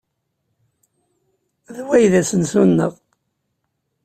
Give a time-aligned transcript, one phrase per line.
[1.75, 2.93] D wa ay d asensu-nneɣ?